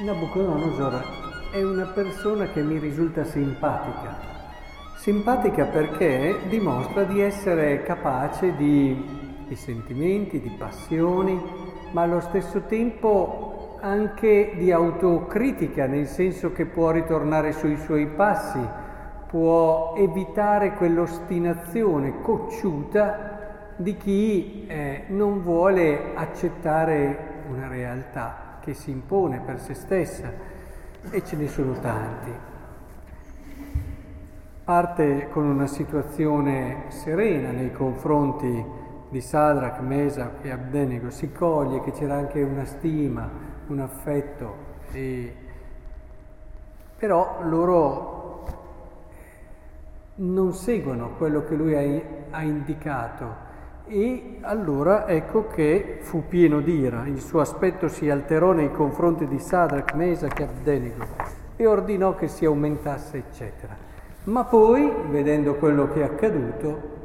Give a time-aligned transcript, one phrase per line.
[0.00, 4.16] Nabucodonosor è una persona che mi risulta simpatica.
[4.96, 11.38] Simpatica perché dimostra di essere capace di, di sentimenti, di passioni,
[11.90, 18.66] ma allo stesso tempo anche di autocritica, nel senso che può ritornare sui suoi passi,
[19.26, 29.40] può evitare quell'ostinazione cocciuta di chi eh, non vuole accettare una realtà che si impone
[29.40, 30.30] per se stessa
[31.10, 32.30] e ce ne sono tanti.
[34.64, 38.64] Parte con una situazione serena nei confronti
[39.08, 43.28] di Sadrach, Mesach e Abdenego, si coglie che c'era anche una stima,
[43.66, 44.54] un affetto,
[44.92, 45.34] e...
[46.96, 48.30] però loro
[50.20, 51.74] non seguono quello che lui
[52.30, 53.48] ha, indicato
[53.90, 59.40] e allora ecco che fu pieno d'ira, il suo aspetto si alterò nei confronti di
[59.40, 61.04] Sadrach, Mesach e Abdenego
[61.56, 63.76] e ordinò che si aumentasse, eccetera.
[64.24, 66.98] Ma poi, vedendo quello che è accaduto,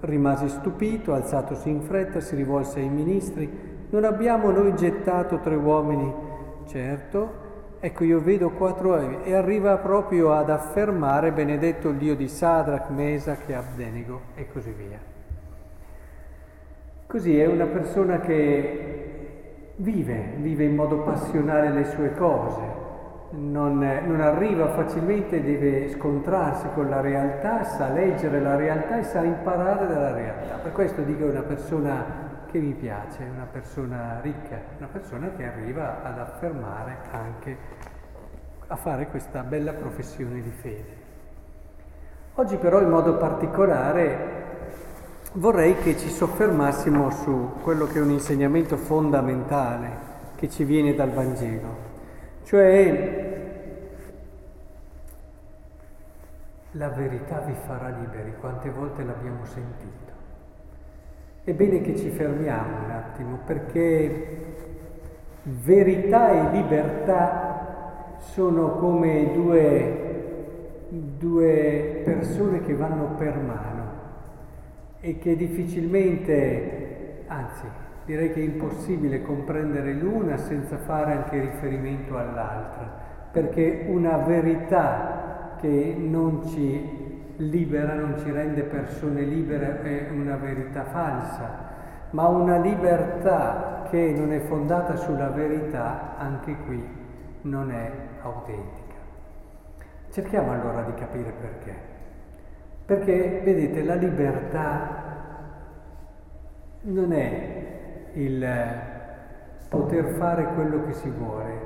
[0.00, 3.50] rimase stupito, alzatosi in fretta, si rivolse ai ministri,
[3.90, 6.14] non abbiamo noi gettato tre uomini?
[6.66, 7.30] Certo,
[7.80, 12.90] ecco io vedo quattro uomini e arriva proprio ad affermare benedetto il Dio di Sadrach,
[12.90, 15.17] Mesach e Abdenego e così via.
[17.08, 22.60] Così è una persona che vive, vive in modo passionale le sue cose,
[23.30, 29.22] non, non, arriva facilmente, deve scontrarsi con la realtà, sa leggere la realtà e sa
[29.22, 30.56] imparare dalla realtà.
[30.56, 32.04] Per questo dico è una persona
[32.50, 37.56] che mi piace, una persona ricca, una persona che arriva ad affermare anche,
[38.66, 41.06] a fare questa bella professione di fede.
[42.34, 44.47] Oggi però in modo particolare
[45.34, 51.10] vorrei che ci soffermassimo su quello che è un insegnamento fondamentale che ci viene dal
[51.10, 51.86] Vangelo,
[52.44, 53.36] cioè
[56.72, 60.12] la verità vi farà liberi, quante volte l'abbiamo sentito.
[61.44, 64.56] È bene che ci fermiamo un attimo perché
[65.42, 73.77] verità e libertà sono come due, due persone che vanno per mano
[75.00, 77.66] e che difficilmente, anzi
[78.04, 85.94] direi che è impossibile comprendere l'una senza fare anche riferimento all'altra, perché una verità che
[85.98, 87.06] non ci
[87.36, 91.66] libera, non ci rende persone libere è una verità falsa,
[92.10, 96.82] ma una libertà che non è fondata sulla verità, anche qui
[97.42, 97.90] non è
[98.22, 98.94] autentica.
[100.10, 101.96] Cerchiamo allora di capire perché.
[102.88, 104.88] Perché, vedete, la libertà
[106.84, 108.48] non è il
[109.68, 111.60] poter fare quello che si vuole,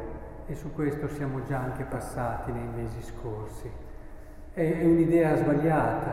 [0.49, 3.71] e su questo siamo già anche passati nei mesi scorsi.
[4.53, 6.11] È, è un'idea sbagliata.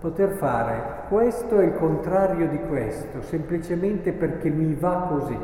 [0.00, 5.38] Poter fare questo è il contrario di questo, semplicemente perché mi va così.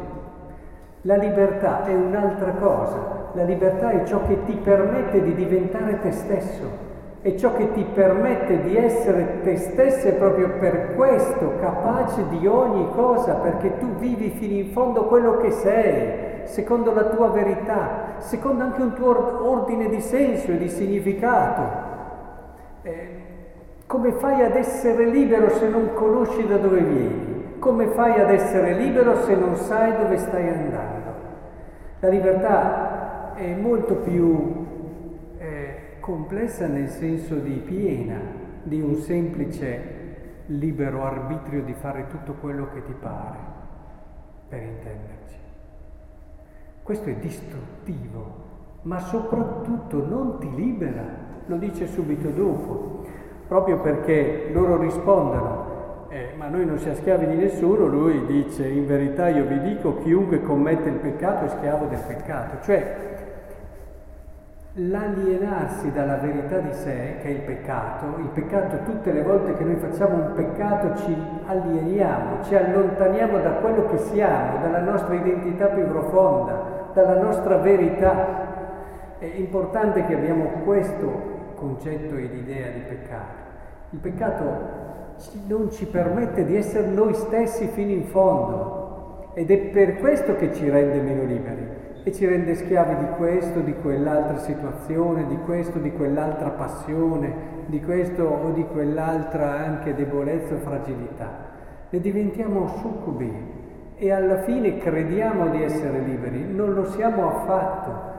[1.02, 3.30] La libertà è un'altra cosa.
[3.34, 6.87] La libertà è ciò che ti permette di diventare te stesso
[7.20, 12.46] è ciò che ti permette di essere te stesso e proprio per questo capace di
[12.46, 18.14] ogni cosa, perché tu vivi fino in fondo quello che sei, secondo la tua verità,
[18.18, 21.86] secondo anche un tuo ordine di senso e di significato.
[22.82, 23.08] Eh,
[23.86, 27.56] come fai ad essere libero se non conosci da dove vieni?
[27.58, 30.96] Come fai ad essere libero se non sai dove stai andando?
[31.98, 34.66] La libertà è molto più
[36.08, 38.18] complessa nel senso di piena,
[38.62, 39.96] di un semplice
[40.46, 43.36] libero arbitrio di fare tutto quello che ti pare,
[44.48, 45.36] per intenderci.
[46.82, 48.46] Questo è distruttivo,
[48.82, 51.04] ma soprattutto non ti libera,
[51.44, 53.04] lo dice subito dopo,
[53.46, 58.86] proprio perché loro rispondono, eh, ma noi non siamo schiavi di nessuno, lui dice in
[58.86, 63.07] verità io vi dico chiunque commette il peccato è schiavo del peccato, cioè
[64.80, 69.64] l'alienarsi dalla verità di sé, che è il peccato, il peccato tutte le volte che
[69.64, 71.16] noi facciamo un peccato ci
[71.46, 78.46] alieniamo, ci allontaniamo da quello che siamo, dalla nostra identità più profonda, dalla nostra verità.
[79.18, 83.46] È importante che abbiamo questo concetto ed idea di peccato.
[83.90, 84.76] Il peccato
[85.48, 90.52] non ci permette di essere noi stessi fino in fondo ed è per questo che
[90.54, 95.78] ci rende meno liberi e ci rende schiavi di questo, di quell'altra situazione, di questo,
[95.78, 97.32] di quell'altra passione,
[97.66, 101.28] di questo o di quell'altra anche debolezza o fragilità.
[101.90, 103.30] Ne diventiamo succubi
[103.96, 108.16] e alla fine crediamo di essere liberi, non lo siamo affatto,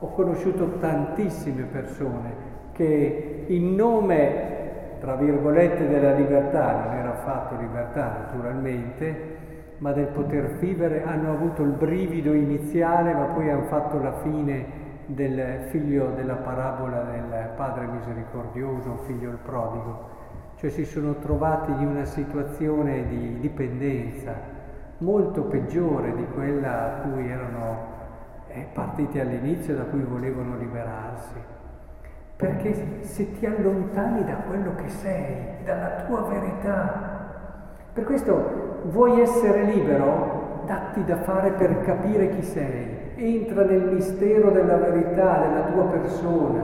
[0.00, 8.26] Ho conosciuto tantissime persone che in nome, tra virgolette, della libertà, non era affatto libertà
[8.26, 9.33] naturalmente,
[9.78, 14.82] ma del poter vivere, hanno avuto il brivido iniziale, ma poi hanno fatto la fine
[15.06, 20.08] del figlio della parabola del padre misericordioso, figlio il prodigo,
[20.56, 24.52] cioè si sono trovati in una situazione di dipendenza
[24.98, 27.92] molto peggiore di quella a cui erano
[28.48, 31.34] eh, partiti all'inizio, da cui volevano liberarsi.
[32.36, 37.13] Perché se ti allontani da quello che sei, dalla tua verità,
[37.94, 43.12] per questo vuoi essere libero, datti da fare per capire chi sei.
[43.14, 46.60] Entra nel mistero della verità della tua persona,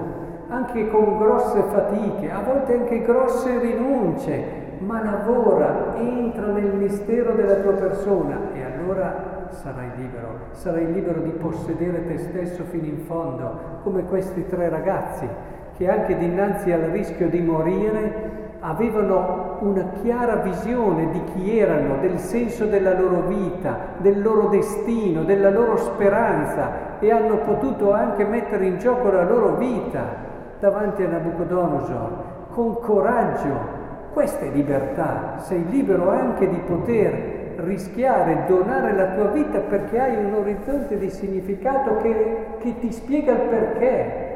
[0.49, 4.43] anche con grosse fatiche, a volte anche grosse rinunce,
[4.81, 11.31] ma lavora, entra nel mistero della tua persona e allora sarai libero, sarai libero di
[11.31, 15.29] possedere te stesso fino in fondo, come questi tre ragazzi
[15.77, 22.19] che anche dinanzi al rischio di morire avevano una chiara visione di chi erano, del
[22.19, 28.67] senso della loro vita, del loro destino, della loro speranza e hanno potuto anche mettere
[28.67, 30.29] in gioco la loro vita
[30.61, 32.09] davanti a Nabucodonosor
[32.53, 33.79] con coraggio.
[34.13, 40.25] Questa è libertà, sei libero anche di poter rischiare, donare la tua vita perché hai
[40.25, 44.27] un orizzonte di significato che, che ti spiega il perché,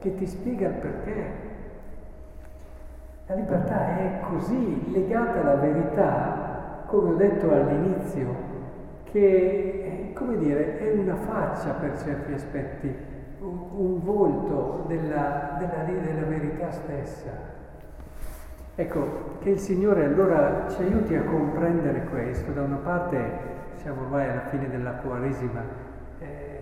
[0.00, 1.47] che ti spiega il perché.
[3.28, 8.34] La libertà è così legata alla verità, come ho detto all'inizio,
[9.04, 12.94] che come dire, è una faccia per certi aspetti,
[13.40, 17.28] un, un volto della, della, della verità stessa.
[18.74, 22.50] Ecco, che il Signore allora ci aiuti a comprendere questo.
[22.52, 25.62] Da una parte siamo ormai alla fine della Quaresima,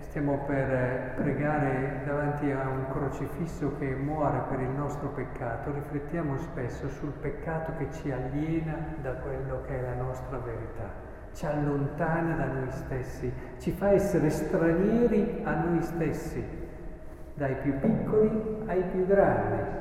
[0.09, 5.73] Stiamo per pregare davanti a un crocifisso che muore per il nostro peccato.
[5.73, 10.89] Riflettiamo spesso sul peccato che ci aliena da quello che è la nostra verità,
[11.33, 16.43] ci allontana da noi stessi, ci fa essere stranieri a noi stessi,
[17.33, 19.75] dai più piccoli ai più grandi.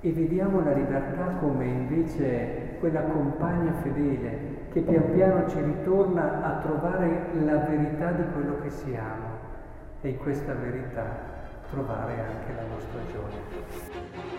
[0.00, 6.58] E vediamo la libertà come invece quella compagna fedele che pian piano ci ritorna a
[6.58, 9.27] trovare la verità di quello che siamo
[10.00, 11.36] e in questa verità
[11.70, 14.38] trovare anche la nostra gioia.